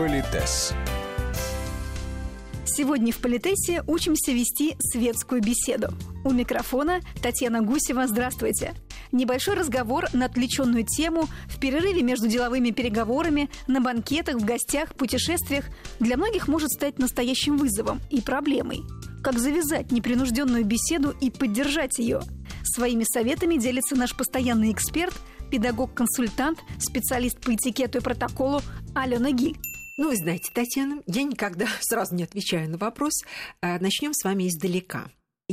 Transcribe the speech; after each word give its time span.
Политес. 0.00 0.72
Сегодня 2.64 3.12
в 3.12 3.18
Политесе 3.18 3.84
учимся 3.86 4.32
вести 4.32 4.74
светскую 4.80 5.42
беседу. 5.42 5.88
У 6.24 6.30
микрофона 6.30 7.00
Татьяна 7.20 7.60
Гусева. 7.60 8.06
Здравствуйте. 8.06 8.72
Небольшой 9.12 9.56
разговор 9.56 10.06
на 10.14 10.24
отвлеченную 10.24 10.86
тему 10.86 11.28
в 11.48 11.60
перерыве 11.60 12.00
между 12.00 12.28
деловыми 12.28 12.70
переговорами, 12.70 13.50
на 13.66 13.82
банкетах, 13.82 14.36
в 14.36 14.44
гостях, 14.46 14.94
путешествиях 14.94 15.66
для 15.98 16.16
многих 16.16 16.48
может 16.48 16.70
стать 16.70 16.98
настоящим 16.98 17.58
вызовом 17.58 18.00
и 18.08 18.22
проблемой. 18.22 18.80
Как 19.22 19.38
завязать 19.38 19.92
непринужденную 19.92 20.64
беседу 20.64 21.14
и 21.20 21.30
поддержать 21.30 21.98
ее? 21.98 22.22
Своими 22.64 23.04
советами 23.04 23.58
делится 23.58 23.96
наш 23.96 24.16
постоянный 24.16 24.72
эксперт, 24.72 25.12
педагог-консультант, 25.50 26.58
специалист 26.78 27.38
по 27.38 27.54
этикету 27.54 27.98
и 27.98 28.00
протоколу 28.00 28.62
Алена 28.94 29.30
Гиль. 29.32 29.58
Ну, 29.96 30.08
вы 30.08 30.16
знаете, 30.16 30.50
Татьяна, 30.52 31.02
я 31.06 31.22
никогда 31.22 31.66
сразу 31.80 32.14
не 32.14 32.24
отвечаю 32.24 32.70
на 32.70 32.78
вопрос. 32.78 33.12
А, 33.60 33.78
Начнем 33.78 34.12
с 34.14 34.24
вами 34.24 34.48
издалека. 34.48 35.10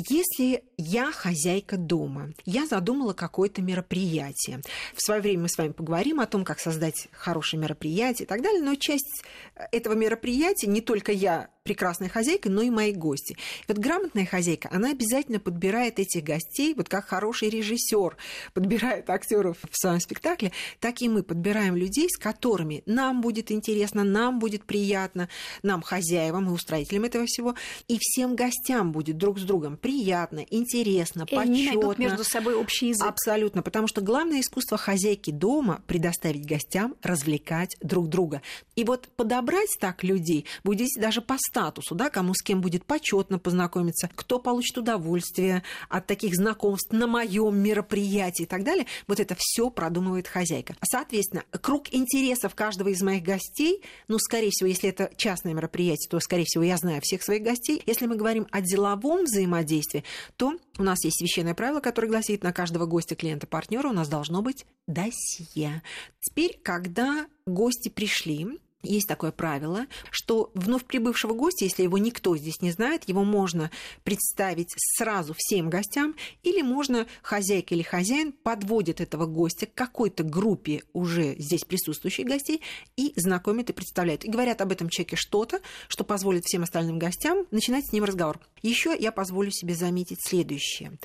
Если 0.10 0.64
я 0.78 1.12
хозяйка 1.12 1.76
дома, 1.76 2.30
я 2.46 2.68
задумала 2.68 3.14
какое-то 3.14 3.64
мероприятие. 3.64 4.62
В 4.94 5.02
свое 5.02 5.22
время 5.22 5.44
мы 5.44 5.50
с 5.50 5.58
вами 5.58 5.72
поговорим 5.72 6.20
о 6.20 6.28
том, 6.28 6.46
как 6.46 6.60
создать 6.60 7.08
хорошее 7.12 7.60
мероприятие 7.60 8.26
и 8.26 8.28
так 8.28 8.44
далее, 8.44 8.62
но 8.62 8.76
часть 8.76 9.24
этого 9.72 9.94
мероприятия 9.94 10.68
не 10.68 10.82
только 10.82 11.12
я 11.12 11.50
прекрасная 11.68 12.08
хозяйка, 12.08 12.50
но 12.50 12.62
и 12.62 12.70
мои 12.70 12.94
гости. 12.94 13.34
И 13.34 13.66
вот 13.68 13.78
грамотная 13.78 14.26
хозяйка, 14.26 14.70
она 14.72 14.92
обязательно 14.92 15.42
подбирает 15.42 16.00
этих 16.00 16.24
гостей, 16.24 16.74
вот 16.74 16.88
как 16.88 17.08
хороший 17.08 17.50
режиссер 17.50 18.16
подбирает 18.54 19.10
актеров 19.10 19.58
в 19.70 19.78
своем 19.78 20.00
спектакле, 20.00 20.54
так 20.80 21.02
и 21.02 21.10
мы 21.10 21.24
подбираем 21.24 21.76
людей, 21.76 22.08
с 22.10 22.18
которыми 22.18 22.84
нам 22.86 23.20
будет 23.20 23.52
интересно, 23.52 24.06
нам 24.06 24.40
будет 24.40 24.64
приятно, 24.64 25.28
нам, 25.62 25.82
хозяевам 25.82 26.48
и 26.48 26.54
устроителям 26.54 27.04
этого 27.04 27.26
всего, 27.26 27.56
и 27.90 27.98
всем 28.00 28.38
гостям 28.38 28.94
будет 28.94 29.18
друг 29.18 29.38
с 29.40 29.44
другом 29.44 29.76
приятно, 29.76 30.46
интересно, 30.50 31.26
И 31.30 31.36
почетно. 31.36 31.96
между 31.98 32.24
собой 32.24 32.56
общий 32.56 32.90
язык. 32.90 33.06
Абсолютно, 33.06 33.62
потому 33.62 33.88
что 33.88 34.00
главное 34.00 34.40
искусство 34.40 34.78
хозяйки 34.78 35.32
дома 35.32 35.82
предоставить 35.86 36.46
гостям 36.46 36.96
развлекать 37.04 37.76
друг 37.82 38.08
друга. 38.08 38.42
И 38.78 38.86
вот 38.86 39.10
подобрать 39.18 39.76
так 39.82 40.06
людей 40.06 40.46
будет 40.64 40.88
даже 40.98 41.22
по 41.22 41.36
статусу, 41.58 41.96
да, 41.96 42.12
кому 42.12 42.36
с 42.36 42.44
кем 42.44 42.62
будет 42.62 42.86
почетно 42.86 43.40
познакомиться, 43.40 44.12
кто 44.14 44.38
получит 44.38 44.78
удовольствие 44.78 45.64
от 45.90 46.06
таких 46.06 46.36
знакомств 46.36 46.92
на 46.92 47.08
моем 47.08 47.58
мероприятии 47.58 48.44
и 48.44 48.46
так 48.46 48.64
далее. 48.64 48.86
Вот 49.08 49.20
это 49.20 49.36
все 49.40 49.72
продумывает 49.72 50.28
хозяйка. 50.28 50.76
Соответственно, 50.88 51.44
круг 51.62 51.92
интересов 51.92 52.54
каждого 52.54 52.90
из 52.90 53.02
моих 53.02 53.24
гостей, 53.24 53.82
ну, 54.08 54.20
скорее 54.20 54.52
всего, 54.52 54.68
если 54.68 54.90
это 54.90 55.10
частное 55.18 55.54
мероприятие, 55.54 56.08
то, 56.10 56.20
скорее 56.20 56.46
всего, 56.46 56.64
я 56.64 56.78
знаю 56.78 57.02
всех 57.02 57.24
своих 57.24 57.42
гостей. 57.42 57.82
Если 57.88 58.06
мы 58.06 58.18
говорим 58.18 58.46
о 58.52 58.62
деловом 58.62 59.24
взаимодействии, 59.24 60.04
то 60.36 60.54
у 60.78 60.84
нас 60.84 61.04
есть 61.04 61.18
священное 61.18 61.56
правило, 61.56 61.80
которое 61.80 62.10
гласит, 62.10 62.44
на 62.44 62.54
каждого 62.54 62.86
гостя, 62.86 63.16
клиента, 63.16 63.48
партнера 63.48 63.90
у 63.90 63.94
нас 63.94 64.08
должно 64.10 64.44
быть 64.44 64.68
досье. 64.86 65.82
Теперь, 66.22 66.60
когда 66.62 67.26
гости 67.48 67.90
пришли, 67.90 68.60
есть 68.94 69.08
такое 69.08 69.32
правило, 69.32 69.86
что 70.12 70.52
вновь 70.54 70.86
прибывшего 70.86 71.34
гостя, 71.34 71.66
если 71.66 71.84
его 71.84 71.98
никто 71.98 72.36
здесь 72.38 72.62
не 72.62 72.72
знает, 72.72 73.08
его 73.08 73.24
можно 73.24 73.72
представить 74.04 74.74
сразу 74.98 75.34
всем 75.38 75.70
гостям, 75.70 76.16
или 76.44 76.62
можно 76.62 77.08
хозяйка 77.22 77.76
или 77.76 77.84
хозяин 77.84 78.32
подводит 78.32 79.02
этого 79.02 79.26
гостя 79.26 79.66
к 79.66 79.74
какой-то 79.74 80.24
группе 80.24 80.84
уже 80.94 81.36
здесь 81.38 81.64
присутствующих 81.64 82.26
гостей 82.26 82.62
и 82.96 83.14
знакомит 83.16 83.70
и 83.70 83.74
представляет. 83.74 84.26
И 84.26 84.30
говорят 84.30 84.62
об 84.62 84.72
этом 84.72 84.90
человеке 84.90 85.16
что-то, 85.16 85.60
что 85.88 86.04
позволит 86.04 86.46
всем 86.46 86.64
остальным 86.64 87.00
гостям 87.00 87.46
начинать 87.52 87.88
с 87.88 87.92
ним 87.92 88.04
разговор. 88.04 88.40
Еще 88.62 88.96
я 88.98 89.12
позволю 89.12 89.52
себе 89.52 89.76
заметить 89.76 90.20
следующее. 90.22 90.98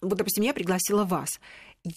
Вот, 0.00 0.16
допустим, 0.16 0.44
я 0.44 0.52
пригласила 0.52 1.04
вас 1.04 1.40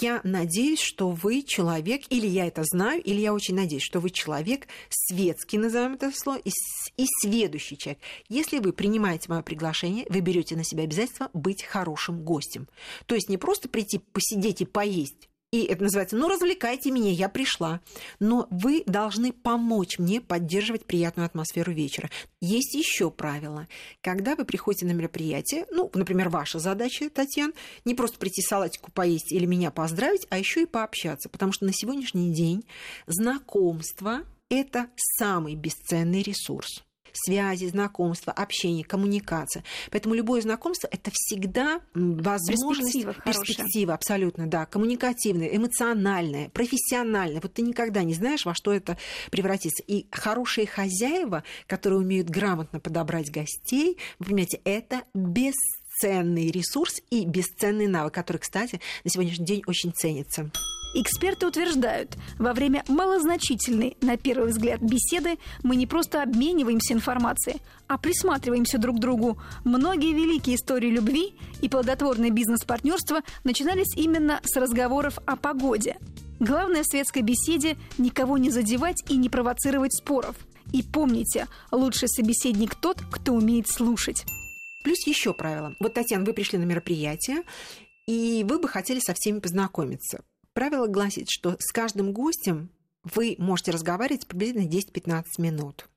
я 0.01 0.21
надеюсь, 0.23 0.79
что 0.79 1.09
вы 1.09 1.41
человек, 1.41 2.03
или 2.09 2.27
я 2.27 2.45
это 2.45 2.63
знаю, 2.63 3.01
или 3.01 3.19
я 3.19 3.33
очень 3.33 3.55
надеюсь, 3.55 3.83
что 3.83 3.99
вы 3.99 4.11
человек 4.11 4.67
светский, 4.89 5.57
назовем 5.57 5.93
это 5.93 6.11
слово, 6.13 6.37
и, 6.37 6.51
и 6.97 7.05
сведущий 7.21 7.77
человек. 7.77 7.99
Если 8.27 8.59
вы 8.59 8.71
принимаете 8.71 9.29
мое 9.29 9.41
приглашение, 9.41 10.05
вы 10.09 10.19
берете 10.19 10.55
на 10.55 10.63
себя 10.63 10.83
обязательство 10.83 11.29
быть 11.33 11.63
хорошим 11.63 12.23
гостем. 12.23 12.67
То 13.07 13.15
есть 13.15 13.29
не 13.29 13.37
просто 13.37 13.67
прийти 13.67 13.99
посидеть 13.99 14.61
и 14.61 14.65
поесть, 14.65 15.28
и 15.51 15.63
это 15.63 15.83
называется, 15.83 16.15
ну, 16.15 16.27
развлекайте 16.27 16.91
меня, 16.91 17.11
я 17.11 17.27
пришла. 17.27 17.81
Но 18.19 18.47
вы 18.51 18.83
должны 18.85 19.33
помочь 19.33 19.97
мне 19.97 20.21
поддерживать 20.21 20.85
приятную 20.85 21.25
атмосферу 21.25 21.71
вечера. 21.71 22.09
Есть 22.39 22.75
еще 22.75 23.09
правило. 23.09 23.67
Когда 24.01 24.35
вы 24.35 24.45
приходите 24.45 24.85
на 24.85 24.91
мероприятие, 24.91 25.65
ну, 25.71 25.89
например, 25.93 26.29
ваша 26.29 26.59
задача, 26.59 27.09
Татьяна, 27.09 27.53
не 27.83 27.95
просто 27.95 28.19
прийти 28.19 28.41
салатику 28.41 28.91
поесть 28.91 29.31
или 29.31 29.45
меня 29.45 29.71
поздравить, 29.71 30.27
а 30.29 30.37
еще 30.37 30.63
и 30.63 30.67
пообщаться. 30.67 31.29
Потому 31.29 31.51
что 31.51 31.65
на 31.65 31.73
сегодняшний 31.73 32.31
день 32.31 32.63
знакомство– 33.07 34.21
это 34.49 34.87
самый 35.17 35.55
бесценный 35.55 36.21
ресурс 36.21 36.83
связи, 37.13 37.65
знакомства, 37.67 38.33
общение, 38.33 38.83
коммуникация. 38.83 39.63
Поэтому 39.91 40.15
любое 40.15 40.41
знакомство– 40.41 40.87
это 40.91 41.11
всегда 41.13 41.81
возможность... 41.93 42.93
Перспектива. 42.93 43.15
Перспектива, 43.25 43.93
абсолютно, 43.93 44.47
да. 44.47 44.65
Коммуникативная, 44.65 45.47
эмоциональная, 45.47 46.49
профессиональная. 46.49 47.41
Вот 47.41 47.53
ты 47.53 47.61
никогда 47.61 48.03
не 48.03 48.13
знаешь, 48.13 48.45
во 48.45 48.53
что 48.53 48.73
это 48.73 48.97
превратится. 49.31 49.83
И 49.87 50.07
хорошие 50.11 50.67
хозяева, 50.67 51.43
которые 51.67 51.99
умеют 51.99 52.29
грамотно 52.29 52.79
подобрать 52.79 53.31
гостей, 53.31 53.97
вы 54.19 54.25
понимаете, 54.25 54.61
это 54.63 55.03
бесценный 55.13 56.51
ресурс 56.51 57.01
и 57.09 57.25
бесценный 57.25 57.87
навык, 57.87 58.13
который, 58.13 58.37
кстати, 58.37 58.79
на 59.03 59.09
сегодняшний 59.09 59.45
день 59.45 59.63
очень 59.65 59.91
ценится. 59.93 60.51
Эксперты 60.95 61.45
утверждают, 61.45 62.17
во 62.39 62.53
время 62.53 62.83
малозначительной, 62.87 63.95
на 64.01 64.17
первый 64.17 64.49
взгляд, 64.49 64.81
беседы 64.81 65.37
мы 65.61 65.75
не 65.75 65.85
просто 65.85 66.23
обмениваемся 66.23 66.93
информацией, 66.93 67.57
а 67.87 67.99
присматриваемся 67.99 68.79
друг 68.79 68.97
к 68.97 68.99
другу. 68.99 69.39
Многие 69.63 70.13
великие 70.13 70.55
истории 70.55 70.89
любви 70.89 71.35
и 71.61 71.69
плодотворное 71.69 72.31
бизнес-партнерство 72.31 73.21
начинались 73.43 73.95
именно 73.95 74.39
с 74.43 74.55
разговоров 74.55 75.19
о 75.27 75.35
погоде. 75.35 75.97
Главное 76.39 76.83
в 76.83 76.87
светской 76.87 77.21
беседе– 77.21 77.77
никого 77.99 78.37
не 78.37 78.49
задевать 78.49 79.03
и 79.09 79.17
не 79.17 79.29
провоцировать 79.29 79.93
споров. 79.93 80.35
И 80.73 80.81
помните, 80.81 81.47
лучший 81.71 82.07
собеседник 82.07 82.75
тот, 82.75 83.01
кто 83.11 83.33
умеет 83.33 83.67
слушать. 83.67 84.25
Плюс 84.83 85.05
еще 85.05 85.33
правило. 85.33 85.75
Вот, 85.79 85.93
Татьяна, 85.93 86.25
вы 86.25 86.33
пришли 86.33 86.57
на 86.57 86.63
мероприятие, 86.63 87.43
и 88.07 88.45
вы 88.47 88.57
бы 88.57 88.67
хотели 88.67 88.99
со 88.99 89.13
всеми 89.13 89.39
познакомиться. 89.39 90.23
Правило 90.53 90.87
гласит, 90.87 91.27
что 91.29 91.55
с 91.59 91.71
каждым 91.71 92.11
гостем 92.11 92.69
вы 93.03 93.35
можете 93.37 93.71
разговаривать 93.71 94.27
приблизительно 94.27 94.67
10-15 94.67 95.23
минут. 95.37 95.87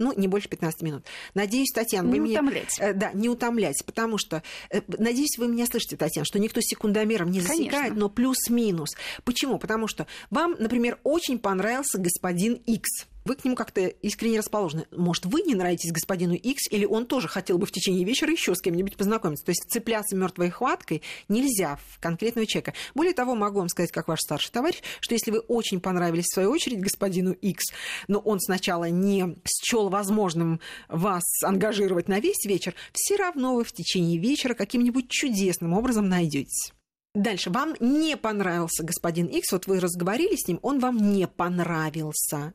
Ну, 0.00 0.12
не 0.16 0.28
больше 0.28 0.48
15 0.48 0.82
минут. 0.82 1.04
Надеюсь, 1.34 1.72
Татьяна, 1.74 2.08
вы 2.08 2.14
Не 2.14 2.20
меня... 2.20 2.40
утомлять. 2.40 2.70
Э, 2.78 2.92
Да, 2.92 3.10
не 3.12 3.28
утомлять, 3.28 3.82
потому 3.84 4.16
что, 4.16 4.44
э, 4.70 4.80
надеюсь, 4.86 5.36
вы 5.38 5.48
меня 5.48 5.66
слышите, 5.66 5.96
Татьяна, 5.96 6.24
что 6.24 6.38
никто 6.38 6.60
секундомером 6.60 7.32
не 7.32 7.40
засекает, 7.40 7.70
Конечно. 7.72 7.96
но 7.96 8.08
плюс-минус. 8.08 8.90
Почему? 9.24 9.58
Потому 9.58 9.88
что 9.88 10.06
вам, 10.30 10.54
например, 10.60 11.00
очень 11.02 11.40
понравился 11.40 11.98
господин 11.98 12.54
X. 12.54 13.08
Вы 13.28 13.36
к 13.36 13.44
нему 13.44 13.56
как-то 13.56 13.86
искренне 13.86 14.38
расположены. 14.38 14.86
Может, 14.90 15.26
вы 15.26 15.42
не 15.42 15.54
нравитесь 15.54 15.92
господину 15.92 16.32
X, 16.32 16.62
или 16.70 16.86
он 16.86 17.04
тоже 17.04 17.28
хотел 17.28 17.58
бы 17.58 17.66
в 17.66 17.70
течение 17.72 18.02
вечера 18.02 18.32
еще 18.32 18.54
с 18.54 18.62
кем-нибудь 18.62 18.96
познакомиться. 18.96 19.44
То 19.44 19.50
есть 19.50 19.64
цепляться 19.68 20.16
мертвой 20.16 20.48
хваткой 20.48 21.02
нельзя 21.28 21.76
в 21.76 22.00
конкретного 22.00 22.46
человека. 22.46 22.72
Более 22.94 23.12
того, 23.12 23.34
могу 23.34 23.58
вам 23.58 23.68
сказать, 23.68 23.92
как 23.92 24.08
ваш 24.08 24.20
старший 24.20 24.50
товарищ, 24.50 24.78
что 25.00 25.14
если 25.14 25.30
вы 25.30 25.40
очень 25.40 25.78
понравились 25.78 26.24
в 26.24 26.32
свою 26.32 26.50
очередь 26.50 26.80
господину 26.80 27.32
X, 27.32 27.66
но 28.08 28.18
он 28.18 28.40
сначала 28.40 28.88
не 28.88 29.36
счел 29.46 29.90
возможным 29.90 30.60
вас 30.88 31.24
ангажировать 31.44 32.08
на 32.08 32.20
весь 32.20 32.46
вечер, 32.46 32.74
все 32.94 33.16
равно 33.16 33.56
вы 33.56 33.64
в 33.64 33.72
течение 33.72 34.18
вечера 34.18 34.54
каким-нибудь 34.54 35.10
чудесным 35.10 35.74
образом 35.74 36.08
найдетесь. 36.08 36.72
Дальше. 37.14 37.50
Вам 37.50 37.74
не 37.78 38.16
понравился 38.16 38.84
господин 38.84 39.26
X, 39.26 39.52
вот 39.52 39.66
вы 39.66 39.80
разговорили 39.80 40.34
с 40.34 40.48
ним, 40.48 40.60
он 40.62 40.78
вам 40.78 40.96
не 41.12 41.26
понравился. 41.26 42.54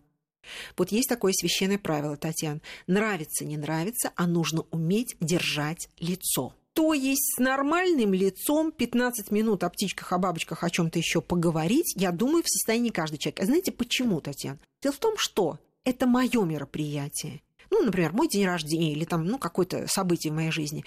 Вот 0.77 0.91
есть 0.91 1.09
такое 1.09 1.33
священное 1.33 1.77
правило, 1.77 2.17
Татьяна. 2.17 2.61
Нравится, 2.87 3.45
не 3.45 3.57
нравится, 3.57 4.11
а 4.15 4.27
нужно 4.27 4.65
уметь 4.71 5.15
держать 5.19 5.89
лицо. 5.99 6.53
То 6.73 6.93
есть 6.93 7.35
с 7.35 7.39
нормальным 7.39 8.13
лицом 8.13 8.71
15 8.71 9.29
минут 9.31 9.63
о 9.63 9.69
птичках, 9.69 10.11
о 10.11 10.17
бабочках, 10.17 10.63
о 10.63 10.69
чем-то 10.69 10.97
еще 10.97 11.21
поговорить, 11.21 11.93
я 11.95 12.11
думаю, 12.11 12.43
в 12.43 12.49
состоянии 12.49 12.89
каждый 12.89 13.17
человек. 13.17 13.41
А 13.41 13.45
знаете 13.45 13.71
почему, 13.71 14.21
Татьяна? 14.21 14.59
Дело 14.81 14.93
в 14.93 14.97
том, 14.97 15.15
что 15.17 15.59
это 15.83 16.07
мое 16.07 16.43
мероприятие. 16.43 17.41
Ну, 17.69 17.83
например, 17.83 18.13
мой 18.13 18.27
день 18.27 18.45
рождения 18.45 18.91
или 18.91 19.05
там, 19.05 19.25
ну, 19.25 19.37
какое-то 19.37 19.87
событие 19.87 20.31
в 20.31 20.35
моей 20.35 20.51
жизни. 20.51 20.83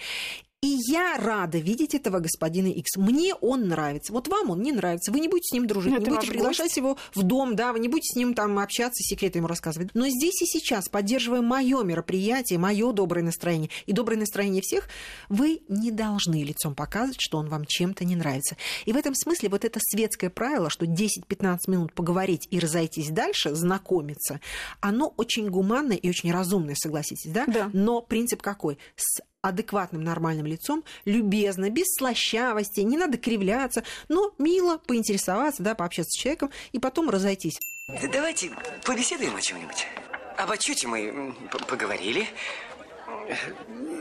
И 0.63 0.75
я 0.87 1.17
рада 1.17 1.59
видеть 1.59 1.93
этого 1.93 2.17
господина 2.17 2.65
X. 2.65 2.97
Мне 2.97 3.35
он 3.35 3.67
нравится. 3.67 4.11
Вот 4.11 4.27
вам 4.27 4.49
он 4.49 4.63
не 4.63 4.71
нравится. 4.71 5.11
Вы 5.11 5.19
не 5.19 5.27
будете 5.27 5.49
с 5.49 5.51
ним 5.53 5.67
дружить, 5.67 5.93
Ну, 5.93 5.99
не 5.99 6.05
будете 6.05 6.31
приглашать 6.31 6.69
гость. 6.69 6.77
его 6.77 6.97
в 7.13 7.21
дом, 7.21 7.55
да, 7.55 7.73
вы 7.73 7.79
не 7.79 7.87
будете 7.87 8.13
с 8.13 8.15
ним 8.15 8.33
там 8.33 8.57
общаться, 8.57 9.03
секреты 9.03 9.37
ему 9.37 9.47
рассказывать. 9.47 9.91
Но 9.93 10.07
здесь 10.07 10.41
и 10.41 10.47
сейчас, 10.47 10.89
поддерживая 10.89 11.41
мое 11.41 11.83
мероприятие, 11.83 12.57
мое 12.57 12.91
доброе 12.91 13.21
настроение 13.21 13.69
и 13.85 13.93
доброе 13.93 14.17
настроение 14.17 14.63
всех, 14.63 14.89
вы 15.29 15.61
не 15.67 15.91
должны 15.91 16.43
лицом 16.43 16.73
показывать, 16.73 17.21
что 17.21 17.37
он 17.37 17.49
вам 17.49 17.65
чем-то 17.65 18.03
не 18.03 18.15
нравится. 18.15 18.57
И 18.85 18.93
в 18.93 18.97
этом 18.97 19.13
смысле 19.13 19.49
вот 19.49 19.63
это 19.63 19.79
светское 19.79 20.31
правило, 20.31 20.71
что 20.71 20.87
10-15 20.87 21.57
минут 21.67 21.93
поговорить 21.93 22.47
и 22.49 22.57
разойтись 22.57 23.11
дальше, 23.11 23.53
знакомиться, 23.53 24.39
оно 24.81 25.13
очень 25.17 25.49
гуманное 25.49 25.97
и 25.97 26.09
очень 26.09 26.31
разумное, 26.31 26.73
согласитесь, 26.73 27.29
да? 27.31 27.45
Да. 27.45 27.69
Но 27.73 28.01
принцип 28.01 28.41
какой? 28.41 28.79
С 28.95 29.21
адекватным 29.41 30.03
нормальным 30.03 30.45
лицом, 30.45 30.83
любезно, 31.05 31.69
без 31.69 31.87
слащавости, 31.97 32.81
не 32.81 32.97
надо 32.97 33.17
кривляться, 33.17 33.83
но 34.09 34.33
мило 34.37 34.77
поинтересоваться, 34.77 35.63
да, 35.63 35.75
пообщаться 35.75 36.11
с 36.11 36.21
человеком 36.21 36.51
и 36.71 36.79
потом 36.79 37.09
разойтись. 37.09 37.59
Да 37.87 38.07
Давайте 38.11 38.51
побеседуем 38.83 39.35
о 39.35 39.41
чем-нибудь. 39.41 39.87
Об 40.37 40.51
отчете 40.51 40.87
мы 40.87 41.33
поговорили. 41.67 42.27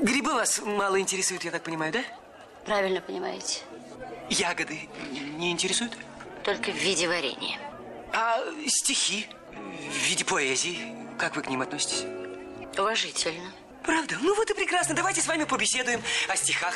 Грибы 0.03 0.35
вас 0.35 0.61
мало 0.61 1.01
интересуют, 1.01 1.45
я 1.45 1.51
так 1.51 1.63
понимаю, 1.63 1.93
да? 1.93 2.01
Правильно 2.65 3.01
понимаете. 3.01 3.61
Ягоды 4.29 4.89
не 5.39 5.53
интересуют? 5.53 5.97
Только 6.45 6.71
в 6.73 6.77
виде 6.77 7.07
варенья. 7.09 7.59
А 8.13 8.41
стихи 8.67 9.27
в 9.53 10.09
виде 10.09 10.25
поэзии, 10.25 10.79
как 11.19 11.37
вы 11.37 11.43
к 11.43 11.49
ним 11.49 11.63
относитесь? 11.63 12.05
Уважительно. 12.77 13.51
Правда? 13.87 14.17
Ну 14.21 14.35
вот 14.35 14.51
и 14.51 14.55
прекрасно. 14.55 14.95
Давайте 14.95 15.21
с 15.21 15.27
вами 15.29 15.45
побеседуем 15.45 16.03
о 16.29 16.37
стихах. 16.37 16.75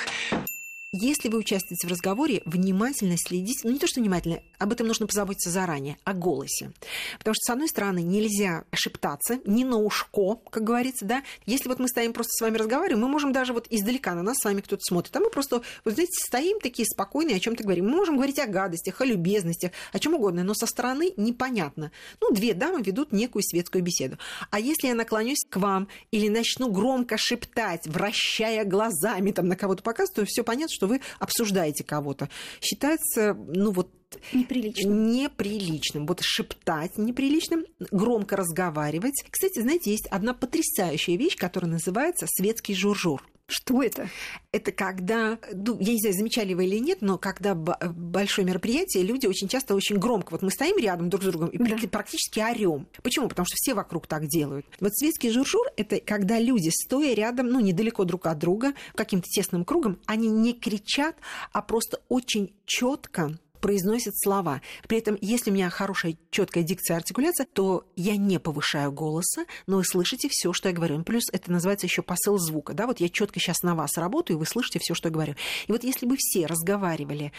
Если 0.92 1.28
вы 1.28 1.38
участвуете 1.38 1.86
в 1.86 1.90
разговоре, 1.90 2.42
внимательно 2.46 3.14
следите, 3.16 3.60
ну 3.62 3.70
не 3.70 3.78
то, 3.78 3.86
что 3.86 4.00
внимательно, 4.00 4.40
об 4.58 4.72
этом 4.72 4.88
нужно 4.88 5.06
позаботиться 5.06 5.48
заранее, 5.48 5.98
о 6.02 6.14
голосе. 6.14 6.72
Потому 7.18 7.34
что, 7.34 7.44
с 7.44 7.50
одной 7.50 7.68
стороны, 7.68 8.02
нельзя 8.02 8.64
шептаться, 8.72 9.38
не 9.44 9.64
на 9.64 9.76
ушко, 9.76 10.40
как 10.50 10.64
говорится, 10.64 11.04
да. 11.04 11.22
Если 11.46 11.68
вот 11.68 11.78
мы 11.78 11.86
стоим 11.86 12.12
просто 12.12 12.32
с 12.32 12.40
вами 12.40 12.56
разговариваем, 12.56 13.02
мы 13.02 13.08
можем 13.08 13.32
даже 13.32 13.52
вот 13.52 13.68
издалека 13.70 14.16
на 14.16 14.24
нас 14.24 14.38
с 14.38 14.44
вами 14.44 14.62
кто-то 14.62 14.82
смотрит, 14.82 15.14
а 15.14 15.20
мы 15.20 15.30
просто, 15.30 15.62
вот 15.84 15.94
знаете, 15.94 16.12
стоим 16.26 16.58
такие 16.58 16.86
спокойные, 16.86 17.36
о 17.36 17.40
чем 17.40 17.54
то 17.54 17.62
говорим. 17.62 17.84
Мы 17.86 17.96
можем 17.96 18.16
говорить 18.16 18.40
о 18.40 18.48
гадостях, 18.48 19.00
о 19.00 19.04
любезностях, 19.04 19.70
о 19.92 20.00
чем 20.00 20.14
угодно, 20.14 20.42
но 20.42 20.54
со 20.54 20.66
стороны 20.66 21.12
непонятно. 21.16 21.92
Ну, 22.20 22.32
две 22.32 22.52
дамы 22.52 22.82
ведут 22.82 23.12
некую 23.12 23.44
светскую 23.44 23.84
беседу. 23.84 24.18
А 24.50 24.58
если 24.58 24.88
я 24.88 24.96
наклонюсь 24.96 25.44
к 25.48 25.56
вам 25.56 25.86
или 26.10 26.26
начну 26.26 26.68
громко 26.68 27.16
шептать, 27.16 27.86
вращая 27.86 28.64
глазами, 28.64 29.30
там 29.30 29.46
на 29.46 29.54
кого-то 29.54 29.84
показывать, 29.84 30.16
то 30.16 30.24
все 30.24 30.42
понятно, 30.42 30.79
что 30.80 30.86
вы 30.86 31.02
обсуждаете 31.18 31.84
кого-то. 31.84 32.30
Считается, 32.62 33.34
ну 33.34 33.70
вот 33.70 33.90
Неприлично. 34.32 34.88
неприличным. 34.88 36.06
Вот 36.06 36.20
шептать 36.22 36.96
неприличным, 36.96 37.66
громко 37.90 38.34
разговаривать. 38.34 39.22
Кстати, 39.30 39.60
знаете, 39.60 39.90
есть 39.90 40.06
одна 40.06 40.32
потрясающая 40.32 41.18
вещь, 41.18 41.36
которая 41.36 41.70
называется 41.70 42.26
светский 42.28 42.74
журжур. 42.74 43.22
Что 43.50 43.82
это? 43.82 44.08
Это 44.52 44.70
когда, 44.72 45.38
ну, 45.52 45.76
я 45.80 45.92
не 45.92 45.98
знаю, 46.00 46.14
замечали 46.14 46.54
вы 46.54 46.66
или 46.66 46.78
нет, 46.78 46.98
но 47.02 47.18
когда 47.18 47.54
большое 47.54 48.46
мероприятие, 48.46 49.02
люди 49.02 49.26
очень 49.26 49.48
часто 49.48 49.74
очень 49.74 49.96
громко. 49.96 50.30
Вот 50.30 50.42
мы 50.42 50.50
стоим 50.50 50.78
рядом 50.78 51.10
друг 51.10 51.22
с 51.22 51.26
другом 51.26 51.48
и 51.48 51.58
Да. 51.58 51.64
прак- 51.64 51.88
практически 51.88 52.40
орем. 52.40 52.86
Почему? 53.02 53.28
Потому 53.28 53.46
что 53.46 53.56
все 53.56 53.74
вокруг 53.74 54.06
так 54.06 54.26
делают. 54.28 54.66
Вот 54.80 54.94
светский 54.94 55.30
журжур– 55.30 55.66
это 55.76 56.00
когда 56.00 56.38
люди, 56.38 56.70
стоя 56.72 57.12
рядом, 57.14 57.48
ну, 57.48 57.60
недалеко 57.60 58.04
друг 58.04 58.26
от 58.26 58.38
друга, 58.38 58.72
каким-то 58.94 59.26
тесным 59.28 59.64
кругом, 59.64 59.98
они 60.06 60.28
не 60.28 60.52
кричат, 60.54 61.16
а 61.52 61.60
просто 61.62 62.00
очень 62.08 62.52
четко 62.66 63.36
произносят 63.60 64.18
слова. 64.18 64.60
При 64.88 64.98
этом, 64.98 65.16
если 65.20 65.50
у 65.50 65.54
меня 65.54 65.70
хорошая 65.70 66.16
четкая 66.30 66.64
дикция 66.64 66.96
артикуляция, 66.96 67.46
то 67.52 67.86
я 67.96 68.16
не 68.16 68.38
повышаю 68.38 68.92
голоса, 68.92 69.44
но 69.66 69.76
вы 69.76 69.84
слышите 69.84 70.28
все, 70.30 70.52
что 70.52 70.68
я 70.68 70.74
говорю. 70.74 71.02
Плюс 71.04 71.24
это 71.32 71.50
называется 71.50 71.86
еще 71.86 72.02
посыл 72.02 72.38
звука. 72.38 72.72
Да? 72.74 72.86
Вот 72.86 73.00
я 73.00 73.08
четко 73.08 73.40
сейчас 73.40 73.62
на 73.62 73.74
вас 73.74 73.96
работаю, 73.96 74.36
и 74.36 74.40
вы 74.40 74.46
слышите 74.46 74.78
все, 74.78 74.94
что 74.94 75.08
я 75.08 75.12
говорю. 75.12 75.34
И 75.66 75.72
вот 75.72 75.84
если 75.84 76.06
бы 76.06 76.16
все 76.18 76.46
разговаривали 76.46 77.32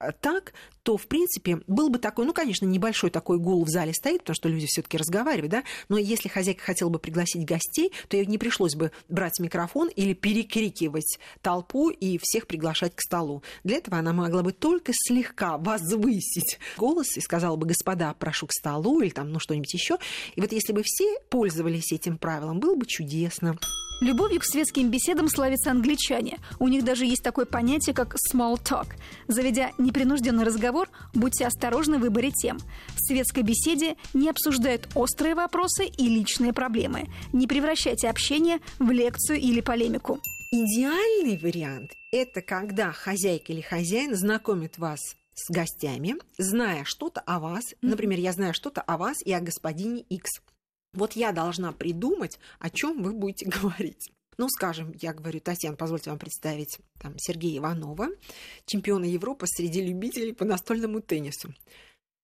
э, 0.00 0.12
так, 0.20 0.52
то, 0.82 0.96
в 0.96 1.06
принципе, 1.06 1.60
был 1.66 1.90
бы 1.90 1.98
такой, 1.98 2.24
ну, 2.24 2.32
конечно, 2.32 2.64
небольшой 2.64 3.10
такой 3.10 3.38
гул 3.38 3.62
в 3.64 3.68
зале 3.68 3.92
стоит, 3.92 4.20
потому 4.20 4.34
что 4.34 4.48
люди 4.48 4.66
все-таки 4.66 4.96
разговаривают, 4.96 5.50
да, 5.50 5.64
но 5.90 5.98
если 5.98 6.28
хозяйка 6.28 6.62
хотела 6.64 6.88
бы 6.88 6.98
пригласить 6.98 7.44
гостей, 7.44 7.92
то 8.08 8.16
ей 8.16 8.24
не 8.24 8.38
пришлось 8.38 8.74
бы 8.74 8.90
брать 9.08 9.38
микрофон 9.38 9.88
или 9.88 10.14
перекрикивать 10.14 11.18
толпу 11.42 11.90
и 11.90 12.18
всех 12.22 12.46
приглашать 12.46 12.96
к 12.96 13.02
столу. 13.02 13.42
Для 13.64 13.76
этого 13.76 13.98
она 13.98 14.14
могла 14.14 14.42
бы 14.42 14.52
только 14.52 14.92
слегка 14.94 15.58
возвысить 15.68 16.58
голос 16.78 17.16
и 17.16 17.20
сказала 17.20 17.56
бы, 17.56 17.66
господа, 17.66 18.14
прошу 18.14 18.46
к 18.46 18.52
столу 18.52 19.00
или 19.00 19.10
там, 19.10 19.30
ну, 19.30 19.38
что-нибудь 19.38 19.72
еще. 19.74 19.98
И 20.34 20.40
вот 20.40 20.52
если 20.52 20.72
бы 20.72 20.82
все 20.82 21.18
пользовались 21.28 21.92
этим 21.92 22.16
правилом, 22.16 22.58
было 22.58 22.74
бы 22.74 22.86
чудесно. 22.86 23.58
Любовью 24.00 24.40
к 24.40 24.44
светским 24.44 24.90
беседам 24.90 25.28
славятся 25.28 25.72
англичане. 25.72 26.38
У 26.60 26.68
них 26.68 26.84
даже 26.84 27.04
есть 27.04 27.22
такое 27.22 27.46
понятие, 27.46 27.94
как 27.94 28.14
small 28.32 28.56
talk. 28.62 28.86
Заведя 29.26 29.72
непринужденный 29.76 30.44
разговор, 30.44 30.88
будьте 31.14 31.46
осторожны 31.46 31.98
в 31.98 32.02
выборе 32.02 32.30
тем. 32.30 32.58
В 32.94 33.00
светской 33.00 33.42
беседе 33.42 33.96
не 34.14 34.30
обсуждают 34.30 34.88
острые 34.94 35.34
вопросы 35.34 35.84
и 35.86 36.08
личные 36.08 36.52
проблемы. 36.52 37.08
Не 37.32 37.48
превращайте 37.48 38.08
общение 38.08 38.60
в 38.78 38.90
лекцию 38.90 39.40
или 39.40 39.60
полемику. 39.60 40.20
Идеальный 40.52 41.36
вариант– 41.36 41.90
это 42.12 42.40
когда 42.40 42.92
хозяйка 42.92 43.52
или 43.52 43.60
хозяин 43.60 44.14
знакомит 44.14 44.78
вас 44.78 45.16
с 45.38 45.50
гостями, 45.50 46.16
зная 46.36 46.84
что-то 46.84 47.20
о 47.20 47.38
вас. 47.38 47.64
Например, 47.80 48.18
я 48.18 48.32
знаю 48.32 48.54
что-то 48.54 48.80
о 48.82 48.98
вас 48.98 49.16
и 49.24 49.32
о 49.32 49.40
господине 49.40 50.02
X. 50.08 50.42
Вот 50.92 51.12
я 51.12 51.32
должна 51.32 51.72
придумать, 51.72 52.38
о 52.58 52.70
чем 52.70 53.02
вы 53.02 53.12
будете 53.12 53.46
говорить. 53.48 54.10
Ну, 54.36 54.48
скажем, 54.48 54.94
я 55.00 55.12
говорю, 55.12 55.40
Татьяна, 55.40 55.76
позвольте 55.76 56.10
вам 56.10 56.18
представить 56.18 56.78
там, 57.00 57.14
Сергея 57.18 57.58
Иванова, 57.58 58.08
чемпиона 58.66 59.04
Европы 59.04 59.46
среди 59.48 59.82
любителей 59.82 60.32
по 60.32 60.44
настольному 60.44 61.00
теннису. 61.00 61.52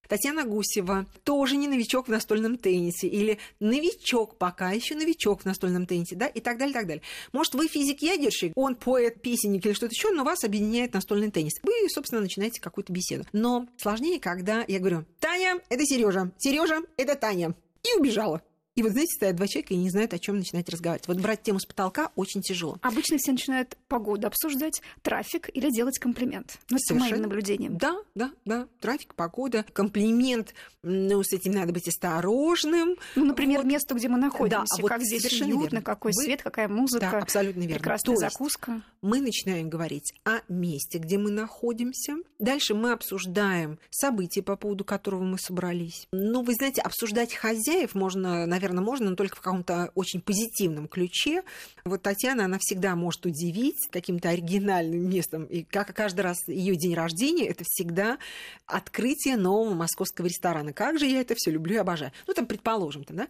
Татьяна 0.09 0.45
Гусева 0.45 1.06
тоже 1.25 1.56
не 1.56 1.69
новичок 1.69 2.09
в 2.09 2.11
настольном 2.11 2.59
теннисе, 2.59 3.06
или 3.06 3.39
новичок, 3.61 4.37
пока 4.39 4.71
еще 4.71 4.95
новичок 4.95 5.43
в 5.43 5.45
настольном 5.45 5.87
теннисе, 5.87 6.17
да, 6.17 6.27
и 6.27 6.41
так 6.41 6.59
далее, 6.59 6.75
так 6.75 6.87
далее. 6.87 7.03
Может, 7.33 7.55
вы 7.55 7.69
физик-ядерщик, 7.69 8.53
он 8.56 8.75
поэт, 8.75 9.21
песенник 9.23 9.65
или 9.67 9.73
что-то 9.73 9.95
еще, 9.95 10.11
но 10.11 10.25
вас 10.25 10.45
объединяет 10.45 10.95
настольный 10.95 11.31
теннис. 11.31 11.55
Вы, 11.62 11.73
собственно, 11.89 12.21
начинаете 12.21 12.61
какую-то 12.61 12.93
беседу. 12.93 13.25
Но 13.33 13.67
сложнее, 13.77 14.21
когда 14.21 14.65
я 14.69 14.79
говорю, 14.79 15.05
Таня, 15.21 15.59
это 15.69 15.85
Сережа, 15.85 16.33
Сережа, 16.39 16.81
это 16.97 17.15
Таня, 17.15 17.55
и 17.83 17.99
убежала. 17.99 18.43
И 18.76 18.82
вот, 18.82 18.91
знаете, 18.91 19.13
стоят 19.15 19.37
два 19.37 19.46
человека 19.46 19.72
и 19.72 19.77
не 19.77 19.89
знают, 19.89 20.15
о 20.15 20.19
чем 20.19 20.37
начинать 20.39 20.69
разговаривать. 20.69 21.06
Вот 21.06 21.19
брать 21.19 21.43
тему 21.44 21.60
с 21.60 21.65
потолка 21.65 22.10
очень 22.17 22.43
тяжело. 22.43 22.77
Обычно 22.82 23.19
все 23.19 23.31
начинают 23.31 23.77
погоду 23.87 24.27
обсуждать, 24.27 24.82
трафик 25.03 25.49
или 25.55 25.70
делать 25.70 25.99
комплимент. 26.01 26.58
Ну, 26.70 26.77
это 26.79 26.94
по 26.94 26.99
моим 27.01 27.22
наблюдениям. 27.22 27.77
Да, 27.79 27.96
да, 28.17 28.32
да. 28.44 28.67
Трафик, 28.81 29.15
погода, 29.15 29.65
комплимент. 29.72 30.55
Ну, 30.82 31.22
с 31.22 31.32
этим 31.32 31.53
надо 31.53 31.72
быть 31.72 31.87
осторожным. 31.87 32.96
Ну, 33.15 33.25
например, 33.25 33.58
Вот. 33.60 33.67
место, 33.67 33.94
где 33.94 34.08
мы 34.08 34.19
находимся, 34.19 34.75
а 34.77 34.82
вот 34.82 34.89
как 34.89 35.03
здесь 35.03 35.25
уютно, 35.41 35.63
верно. 35.63 35.82
какой 35.82 36.10
Вы- 36.13 36.25
свет, 36.25 36.43
какая 36.43 36.67
музыка, 36.69 37.08
Да, 37.13 37.19
абсолютно 37.20 37.60
верно. 37.60 37.75
прекрасная 37.77 38.15
То 38.17 38.20
закуска. 38.22 38.82
мы 39.03 39.20
начинаем 39.20 39.70
говорить 39.70 40.15
о 40.25 40.41
месте, 40.49 40.99
где 40.99 41.17
мы 41.17 41.31
находимся. 41.31 42.15
Дальше 42.41 42.75
мы 42.75 42.91
обсуждаем 42.91 43.79
события, 43.91 44.43
по 44.43 44.56
поводу 44.56 44.84
которого 44.84 45.22
мы 45.22 45.39
собрались. 45.39 46.08
Ну, 46.13 46.43
вы 46.43 46.55
знаете, 46.55 46.82
обсуждать 46.82 47.34
хозяев 47.34 47.94
можно, 47.94 48.44
наверное, 48.46 48.64
можно, 48.73 49.11
но 49.11 49.17
только 49.17 49.37
в 49.37 49.41
каком-то 49.41 49.91
очень 49.94 50.21
позитивном 50.21 50.89
ключе. 50.89 51.43
Вот 51.85 52.03
Татьяна, 52.03 52.44
она 52.44 52.59
всегда 52.59 52.97
может 52.97 53.27
удивить 53.27 53.89
каким-то 53.91 54.31
оригинальным 54.31 55.09
местом. 55.09 55.44
И 55.44 55.63
как 55.63 55.94
каждый 55.94 56.21
раз 56.21 56.39
ее 56.47 56.77
день 56.77 56.94
рождения, 56.94 57.47
это 57.47 57.65
всегда 57.65 58.19
открытие 58.67 59.37
нового 59.37 59.75
московского 59.75 60.27
ресторана. 60.27 60.73
Как 60.73 60.99
же 60.99 61.06
я 61.06 61.21
это 61.21 61.35
все 61.37 61.51
люблю 61.51 61.75
и 61.75 61.79
обожаю. 61.79 62.13
Ну, 62.27 62.35
там, 62.35 62.47
предположим, 62.47 63.05
там, 63.05 63.17
да, 63.17 63.29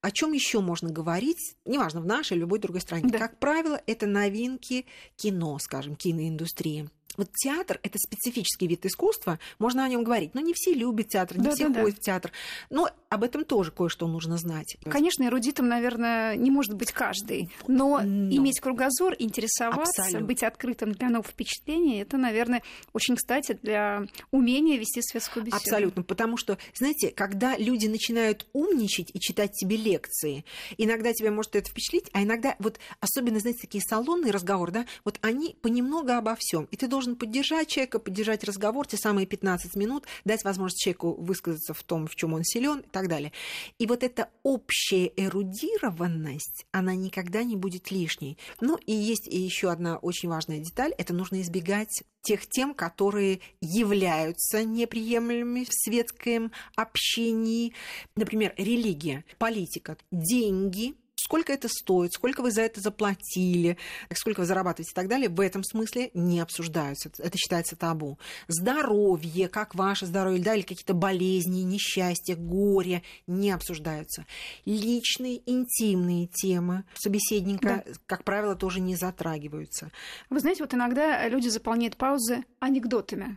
о 0.00 0.10
чем 0.10 0.32
еще 0.32 0.60
можно 0.60 0.90
говорить, 0.90 1.56
неважно, 1.64 2.00
в 2.00 2.06
нашей 2.06 2.34
или 2.34 2.40
любой 2.40 2.60
другой 2.60 2.80
стране? 2.80 3.08
Да. 3.10 3.18
Как 3.18 3.38
правило, 3.38 3.80
это 3.86 4.06
новинки 4.06 4.86
кино, 5.16 5.58
скажем, 5.58 5.96
киноиндустрии. 5.96 6.88
Вот 7.18 7.30
театр— 7.32 7.78
это 7.82 7.98
специфический 7.98 8.66
вид 8.66 8.86
искусства, 8.86 9.38
можно 9.58 9.84
о 9.84 9.88
нем 9.88 10.04
говорить, 10.04 10.34
но 10.34 10.40
не 10.40 10.54
все 10.54 10.72
любят 10.72 11.08
театр, 11.08 11.36
не 11.36 11.44
Да, 11.44 11.50
все 11.50 11.68
да, 11.68 11.74
да. 11.74 11.82
ходят 11.82 11.98
в 11.98 12.00
театр. 12.00 12.32
Но 12.70 12.88
об 13.10 13.24
этом 13.24 13.44
тоже 13.44 13.72
кое-что 13.72 14.06
нужно 14.06 14.38
знать. 14.38 14.76
Конечно, 14.84 15.24
эрудитом, 15.24 15.68
наверное, 15.68 16.36
не 16.36 16.50
может 16.50 16.74
быть 16.74 16.92
каждый, 16.92 17.50
но, 17.66 18.00
Но. 18.02 18.34
иметь 18.34 18.60
кругозор, 18.60 19.16
интересоваться, 19.18 20.02
Абсолютно. 20.02 20.26
быть 20.26 20.42
открытым 20.42 20.92
для 20.92 21.08
новых 21.10 21.26
впечатлений, 21.26 22.00
это, 22.00 22.16
наверное, 22.18 22.62
очень 22.92 23.16
кстати 23.16 23.58
для 23.62 24.06
умения 24.30 24.78
вести 24.78 25.02
светскую 25.02 25.44
беседу. 25.44 25.56
Абсолютно, 25.60 26.02
потому 26.04 26.36
что, 26.36 26.56
знаете, 26.74 27.10
когда 27.10 27.56
люди 27.56 27.88
начинают 27.88 28.46
умничать 28.52 29.10
и 29.12 29.18
читать 29.18 29.52
тебе 29.52 29.76
лекции, 29.76 30.44
иногда 30.76 31.12
тебя 31.12 31.32
может 31.32 31.56
это 31.56 31.68
впечатлить, 31.68 32.08
а 32.12 32.22
иногда 32.22 32.54
вот 32.60 32.78
особенно, 33.00 33.40
знаете, 33.40 33.60
такие 33.62 33.82
салонные 33.82 34.30
разговоры, 34.32 34.70
да, 34.70 34.86
вот 35.04 35.18
они 35.22 35.56
понемногу 35.60 36.12
обо 36.12 36.36
всем, 36.38 36.68
и 36.70 36.76
ты 36.76 36.86
должен 36.86 37.07
поддержать 37.16 37.68
человека, 37.68 37.98
поддержать 37.98 38.44
разговор, 38.44 38.86
те 38.86 38.96
самые 38.96 39.26
15 39.26 39.76
минут, 39.76 40.04
дать 40.24 40.44
возможность 40.44 40.82
человеку 40.82 41.14
высказаться 41.14 41.74
в 41.74 41.82
том, 41.82 42.06
в 42.06 42.14
чем 42.14 42.34
он 42.34 42.44
силен 42.44 42.80
и 42.80 42.88
так 42.88 43.08
далее. 43.08 43.32
И 43.78 43.86
вот 43.86 44.02
эта 44.02 44.30
общая 44.42 45.12
эрудированность, 45.16 46.66
она 46.72 46.94
никогда 46.94 47.42
не 47.42 47.56
будет 47.56 47.90
лишней. 47.90 48.38
Ну 48.60 48.76
и 48.86 48.92
есть 48.92 49.28
и 49.28 49.38
еще 49.38 49.70
одна 49.70 49.96
очень 49.98 50.28
важная 50.28 50.58
деталь, 50.58 50.92
это 50.98 51.14
нужно 51.14 51.40
избегать 51.40 52.02
тех 52.22 52.46
тем, 52.46 52.74
которые 52.74 53.40
являются 53.60 54.64
неприемлемыми 54.64 55.64
в 55.64 55.72
светском 55.72 56.52
общении. 56.76 57.72
Например, 58.16 58.52
религия, 58.56 59.24
политика, 59.38 59.96
деньги, 60.10 60.94
сколько 61.28 61.52
это 61.52 61.68
стоит, 61.68 62.14
сколько 62.14 62.40
вы 62.40 62.50
за 62.50 62.62
это 62.62 62.80
заплатили, 62.80 63.76
сколько 64.14 64.40
вы 64.40 64.46
зарабатываете 64.46 64.92
и 64.92 64.94
так 64.94 65.08
далее, 65.08 65.28
в 65.28 65.38
этом 65.42 65.62
смысле 65.62 66.10
не 66.14 66.40
обсуждаются. 66.40 67.10
Это 67.18 67.36
считается 67.36 67.76
табу. 67.76 68.18
Здоровье, 68.46 69.48
как 69.48 69.74
ваше 69.74 70.06
здоровье, 70.06 70.42
да, 70.42 70.54
или 70.54 70.62
какие-то 70.62 70.94
болезни, 70.94 71.60
несчастья, 71.64 72.34
горе, 72.34 73.02
не 73.26 73.50
обсуждаются. 73.50 74.24
Личные, 74.64 75.42
интимные 75.44 76.28
темы 76.28 76.84
собеседника, 76.94 77.84
как 78.06 78.24
правило, 78.24 78.56
тоже 78.56 78.80
не 78.80 78.96
затрагиваются. 78.96 79.90
Вы 80.30 80.40
знаете, 80.40 80.62
вот 80.62 80.72
иногда 80.72 81.28
люди 81.28 81.48
заполняют 81.48 81.98
паузы 81.98 82.44
анекдотами. 82.58 83.36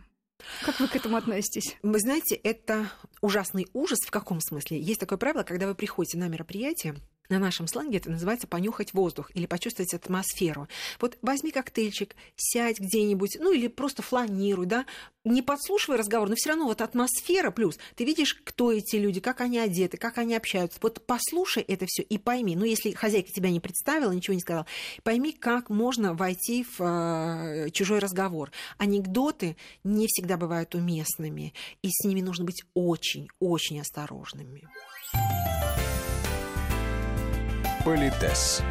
Как 0.64 0.80
вы 0.80 0.88
к 0.88 0.96
этому 0.96 1.18
относитесь? 1.18 1.76
Вы 1.82 2.00
знаете, 2.00 2.36
это 2.36 2.90
ужасный 3.20 3.66
ужас. 3.74 3.98
В 4.00 4.10
каком 4.10 4.40
смысле? 4.40 4.80
Есть 4.80 5.00
такое 5.00 5.18
правило, 5.18 5.42
когда 5.42 5.66
вы 5.66 5.74
приходите 5.74 6.16
на 6.16 6.28
мероприятие, 6.28 6.96
на 7.32 7.38
нашем 7.38 7.66
сленге 7.66 7.98
это 7.98 8.10
называется 8.10 8.46
понюхать 8.46 8.92
воздух 8.92 9.30
или 9.34 9.46
почувствовать 9.46 9.94
атмосферу. 9.94 10.68
Вот 11.00 11.18
возьми 11.22 11.50
коктейльчик, 11.50 12.14
сядь 12.36 12.78
где-нибудь, 12.78 13.38
ну 13.40 13.52
или 13.52 13.68
просто 13.68 14.02
фланируй, 14.02 14.66
да, 14.66 14.84
не 15.24 15.40
подслушивай 15.40 15.96
разговор, 15.96 16.28
но 16.28 16.34
все 16.36 16.50
равно 16.50 16.66
вот 16.66 16.80
атмосфера 16.80 17.50
плюс. 17.50 17.78
Ты 17.96 18.04
видишь, 18.04 18.34
кто 18.44 18.72
эти 18.72 18.96
люди, 18.96 19.20
как 19.20 19.40
они 19.40 19.58
одеты, 19.58 19.96
как 19.96 20.18
они 20.18 20.34
общаются. 20.34 20.78
Вот 20.82 21.04
послушай 21.06 21.62
это 21.62 21.86
все 21.88 22.02
и 22.02 22.18
пойми. 22.18 22.54
Ну, 22.54 22.64
если 22.64 22.90
хозяйка 22.90 23.30
тебя 23.32 23.50
не 23.50 23.60
представила, 23.60 24.12
ничего 24.12 24.34
не 24.34 24.40
сказала, 24.40 24.66
пойми, 25.02 25.32
как 25.32 25.70
можно 25.70 26.12
войти 26.14 26.64
в 26.64 26.80
э, 26.80 27.70
чужой 27.70 28.00
разговор. 28.00 28.50
Анекдоты 28.78 29.56
не 29.84 30.06
всегда 30.06 30.36
бывают 30.36 30.74
уместными, 30.74 31.54
и 31.82 31.88
с 31.90 32.04
ними 32.04 32.20
нужно 32.20 32.44
быть 32.44 32.64
очень-очень 32.74 33.80
осторожными. 33.80 34.68
Politess. 37.82 38.62